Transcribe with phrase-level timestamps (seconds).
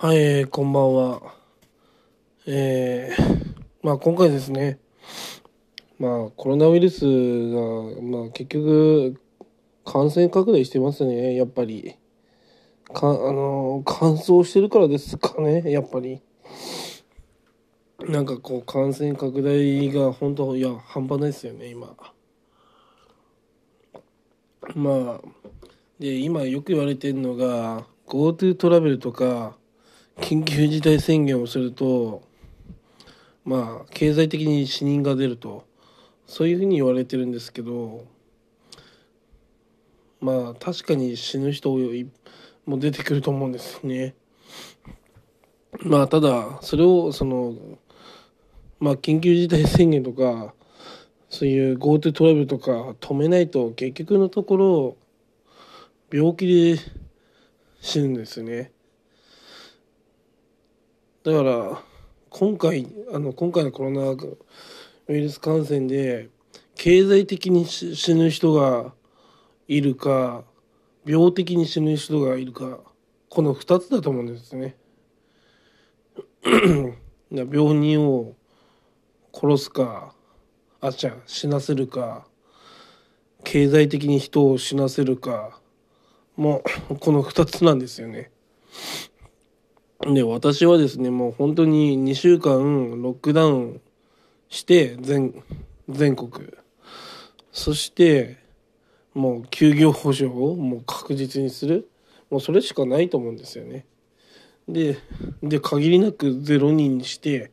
[0.00, 1.34] はい、こんばんは。
[2.46, 4.78] えー、まあ今回ですね、
[5.98, 9.20] まあコロナウイルスが、まあ結局、
[9.84, 11.96] 感染拡大してますね、やっぱり。
[12.94, 16.22] か、あの、乾燥してるからですかね、やっぱり。
[17.98, 21.96] なんかこう、感染拡大が本当、いや、半端ないですよね、今。
[24.76, 25.28] まあ、
[25.98, 29.57] で、今よく言われてるのが、GoTo トラベルとか、
[30.20, 32.22] 緊急事態宣言をすると
[33.44, 35.64] まあ経済的に死人が出ると
[36.26, 38.04] そういうふうに言われてるんですけど
[40.20, 41.70] まあ確かに死ぬ人
[42.66, 44.14] も出てくると思うんですね。
[45.82, 47.54] まあただそれをその
[48.80, 50.52] まあ緊急事態宣言とか
[51.30, 54.96] そういう GoTo トラベルとか止めないと結局のところ
[56.12, 56.78] 病気で
[57.80, 58.72] 死ぬんですね。
[61.28, 61.82] だから
[62.30, 64.38] 今回あの今回のコロナウ
[65.08, 66.30] イルス感染で
[66.74, 68.94] 経済的に死ぬ人が
[69.66, 70.44] いるか
[71.04, 72.78] 病的に死ぬ人がいるか
[73.28, 74.74] この2つだと思うんですね。
[77.30, 78.32] 病人を
[79.34, 80.14] 殺すか
[80.80, 82.26] あじゃん死なせるか
[83.44, 85.60] 経済的に人を死なせるか
[86.36, 88.30] もうこの2つなんですよね。
[90.00, 93.80] で、私はですね、もう本当に2週間ロックダウン
[94.48, 95.42] して全、
[95.88, 96.30] 全国。
[97.50, 98.38] そして、
[99.14, 101.90] もう休業補助をもう確実にする。
[102.30, 103.86] もうそれしかないと思うんですよね。
[104.68, 104.98] で、
[105.42, 107.50] で、限りなく0人にして、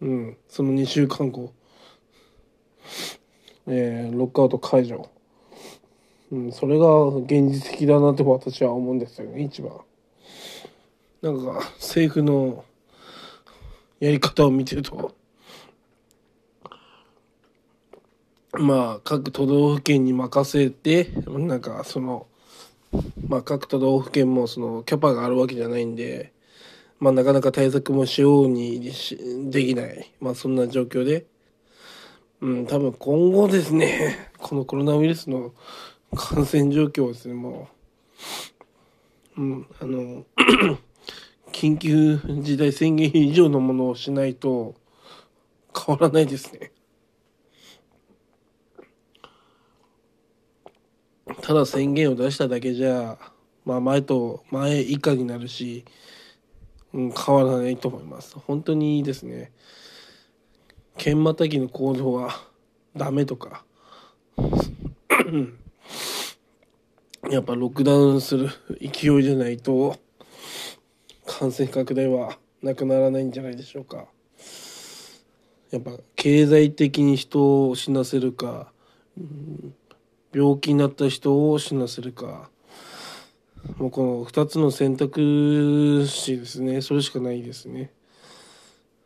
[0.00, 1.52] うん、その2週間後、
[3.66, 5.10] えー、ロックアウト解除。
[6.30, 9.72] うん、それが現実的だなって私は思うんですよね、一番。
[11.22, 12.64] なんか政府の
[14.00, 15.14] やり方を見てると
[18.52, 22.26] まあ各都道府県に任せてなんかその
[23.28, 26.32] まあ各都道府県もそのキャパがあるわけじゃないんで
[27.00, 28.80] まあなかなか対策もしように
[29.50, 30.12] できない。
[30.20, 31.26] まあそんな状況で。
[32.40, 35.52] うん多分今後ですね このコロナウイルスの
[36.14, 37.68] 感染状況ですねも
[39.36, 39.40] う。
[39.42, 40.24] うんあの
[41.58, 44.76] 緊急事態宣言以上のものをしないと
[45.74, 46.70] 変わらないですね。
[51.42, 53.18] ただ宣言を出しただけじゃ、
[53.64, 55.84] まあ前と前以下になるし、
[56.94, 58.38] うん、変わらないと思います。
[58.38, 59.50] 本当にいいですね。
[60.96, 62.40] 剣またぎの行動は
[62.94, 63.64] ダメとか、
[67.28, 68.48] やっぱロックダウンする
[68.80, 69.96] 勢いじゃないと、
[71.28, 74.06] 感染拡大はなくならないんじゃないでしょうか。
[75.70, 78.72] やっぱ経済的に人を死なせるか
[79.20, 79.74] ん、
[80.32, 82.50] 病気になった人を死なせるか、
[83.76, 87.92] もうこの2つの選択肢ですね、それしかないですね。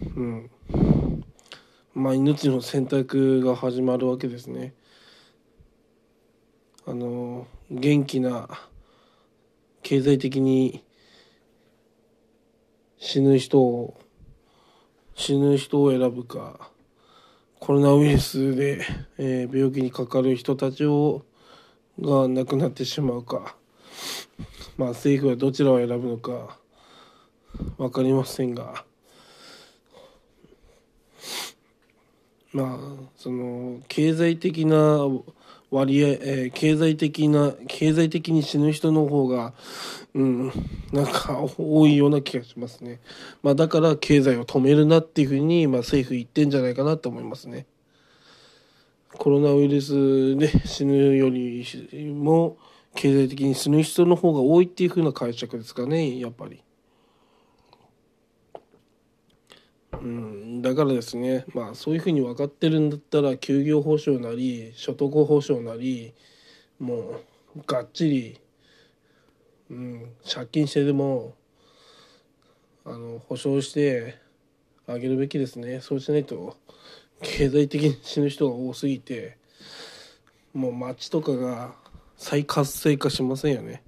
[0.00, 0.50] うん。
[1.94, 4.72] まあ命の選択が始まるわけですね。
[6.86, 8.48] あの元気な
[9.82, 10.84] 経済的に
[13.04, 14.00] 死ぬ人を
[15.14, 16.70] 死ぬ人を選ぶか
[17.60, 18.80] コロナウイルスで、
[19.18, 21.22] えー、病気にかかる人たちを
[22.00, 23.56] が亡くなってしまうか。
[24.78, 26.58] まあ政府はどちらを選ぶのか
[27.76, 28.86] 分かりませんが。
[32.54, 34.98] まあその経済的な
[35.74, 39.54] 割合、えー、経済的な経済的に死ぬ人の方が
[40.14, 40.52] うん
[40.92, 43.00] なんか多いような気がしますね。
[43.42, 47.66] まあだから経済を止めるなっていうふうにまあ政府言ってんじゃないかなと思いますね。
[49.18, 51.64] コロナウイルスで死ぬより
[52.14, 52.56] も
[52.94, 56.62] 経済的に死ぬ人の方が多いっていうふうな解釈ですかねやっぱり。
[59.92, 66.14] うん、だからですねまあそういうふうに分かってるんだったら休業保障なり所得保障なり
[66.78, 67.20] も
[67.54, 68.40] うがっちり、
[69.70, 71.34] うん、借金してでも
[72.86, 74.18] あの保証して
[74.86, 76.56] あげるべきですねそうしないと
[77.20, 79.36] 経済的に死ぬ人が多すぎて
[80.54, 81.74] もう街とかが
[82.16, 83.82] 再活性化しませんよね。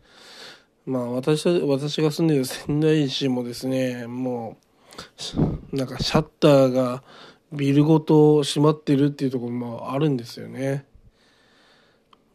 [0.85, 4.66] まあ私私が住んでる仙台市もですねもう
[5.73, 7.03] なんかシャッターが
[7.53, 10.85] ビルごと閉まってるっていうところもあるんですよね。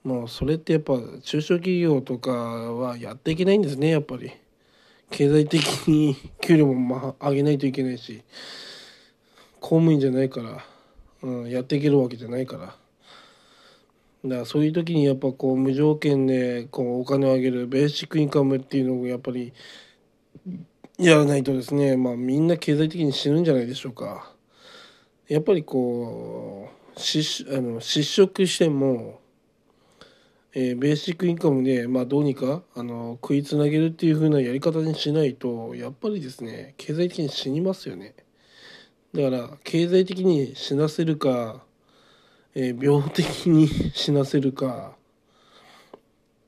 [0.03, 4.31] もうそれってやっぱ中小企業とかはやっていけないんですねやっぱり。
[5.11, 8.23] 経済的に給料もまあ上げないといけないし
[9.59, 10.65] 公務員じゃないから、
[11.21, 12.65] うん、やっていけるわけじゃないから
[14.23, 19.53] だからそういう時にやっぱこう無条件でこうお金を上げるベーシックインカムっていうのをやっぱり
[21.01, 24.33] やらないとですねまあみんな経済的に死ぬんじゃないでしょうか。
[25.27, 29.21] やっぱりこう失あの失職しても
[30.53, 38.15] えー、ベーシックインカムで、まあ、どうにかあの食いつなげるっていう風なやり方にしないとやっぱりですね経済的に死にますよね
[39.13, 41.63] だから経済的に死なせるか、
[42.53, 44.93] えー、病的に死なせるか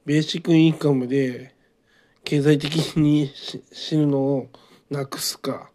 [0.05, 1.52] ベーシックインカムで
[2.23, 3.31] 経済的に
[3.71, 4.49] 死ぬのを
[4.89, 5.69] なくすか。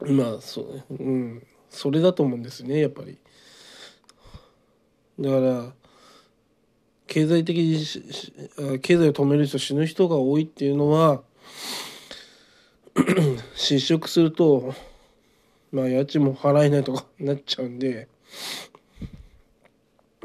[0.00, 1.46] まあそううん。
[1.70, 3.18] それだと思うんですねやっぱり。
[5.18, 5.72] だから
[7.06, 11.22] 経済的に経済を止める人死ぬ人が多いっていうのは
[13.54, 14.74] 失職すると
[15.72, 18.08] まあ家賃も払えないとか なっちゃうんで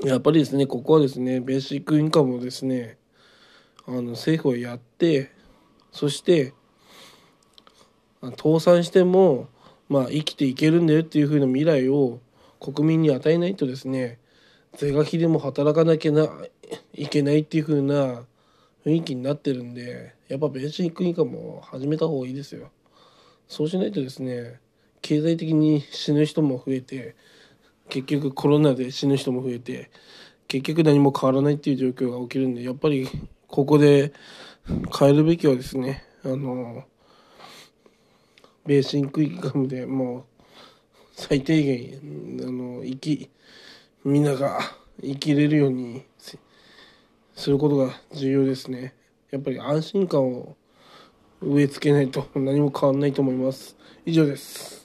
[0.03, 2.97] やっぱりですねここはですねベーシックインカムをですね
[3.87, 5.31] あの政府はやって
[5.91, 6.53] そして
[8.21, 9.49] 倒産しても
[9.89, 12.19] まあ生きていけるんだよっていう風な未来を
[12.59, 14.19] 国民に与えないとですね
[14.77, 16.11] 是が非でも働かなきゃ
[16.93, 18.23] いけないっていう風な
[18.85, 22.71] 雰囲気になってるんでやっぱベーシックインカムを始めた方がいいですよ。
[23.47, 24.59] そうしないとですね
[25.01, 27.15] 経済的に死ぬ人も増えて
[27.89, 29.91] 結局コロナで死ぬ人も増えて
[30.47, 33.09] 結局何も変わらないっていう状況が起きるんでやっぱり
[33.51, 34.13] ここで
[34.97, 36.85] 変えるべきはですねあの
[38.65, 40.23] ベーシックインカムでもう
[41.11, 43.29] 最低限あの生き
[44.05, 44.59] みんなが
[45.01, 46.05] 生きれるように
[47.35, 48.93] することが重要ですね。
[49.31, 50.55] やっぱり安心感を
[51.41, 53.75] 植え付けないと何も変わらないと思います。
[54.05, 54.80] 以上です。